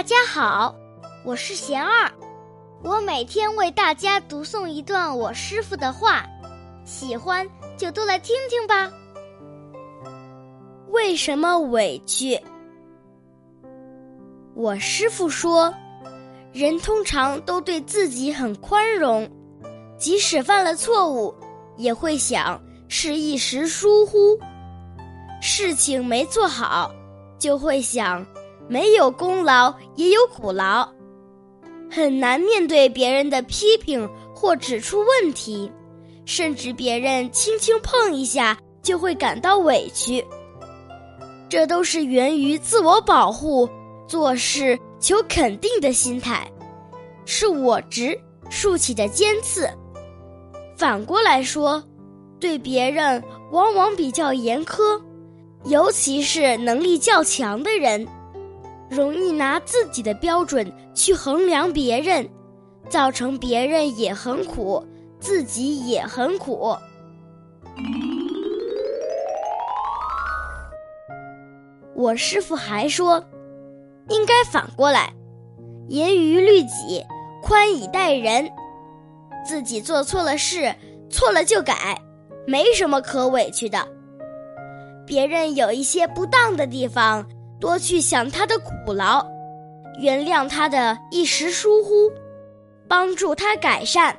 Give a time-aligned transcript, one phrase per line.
[0.00, 0.74] 大家好，
[1.26, 2.10] 我是贤二，
[2.82, 6.24] 我每天为大家读诵一段我师傅的话，
[6.86, 8.90] 喜欢就都来听听吧。
[10.88, 12.40] 为什么委屈？
[14.54, 15.70] 我师傅说，
[16.50, 19.30] 人通常都对自己很宽容，
[19.98, 21.34] 即使犯了错误，
[21.76, 22.58] 也会想
[22.88, 24.38] 是一时疏忽；
[25.42, 26.90] 事情没做好，
[27.38, 28.26] 就会想。
[28.70, 30.88] 没有功劳也有苦劳，
[31.90, 35.68] 很难面对别人的批评或指出问题，
[36.24, 40.24] 甚至别人轻轻碰一下就会感到委屈。
[41.48, 43.68] 这都是源于自我保护、
[44.06, 46.48] 做事求肯定的心态，
[47.24, 48.16] 是我执
[48.50, 49.68] 竖起的尖刺。
[50.76, 51.82] 反过来说，
[52.38, 55.02] 对别人往往比较严苛，
[55.64, 58.06] 尤其是能力较强的人。
[58.90, 62.28] 容易拿自己的标准去衡量别人，
[62.88, 64.84] 造成别人也很苦，
[65.20, 66.74] 自己也很苦。
[71.94, 73.24] 我师傅还说，
[74.08, 75.12] 应该反过来，
[75.88, 77.04] 严于律己，
[77.42, 78.50] 宽以待人。
[79.46, 80.74] 自己做错了事，
[81.08, 82.00] 错了就改，
[82.46, 83.86] 没什么可委屈的。
[85.06, 87.26] 别人有一些不当的地方。
[87.60, 89.24] 多去想他的苦劳，
[90.00, 92.10] 原谅他的一时疏忽，
[92.88, 94.16] 帮助他改善。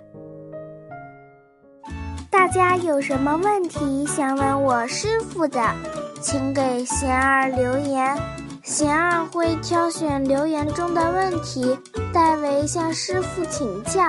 [2.30, 5.61] 大家有什么问题想问我师傅的，
[6.22, 8.17] 请给贤儿留言，
[8.64, 11.78] 贤儿会挑选留言中的问题，
[12.14, 14.02] 代为向师傅请教，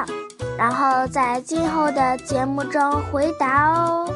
[0.57, 4.09] 然后在今后的节目中回答哦。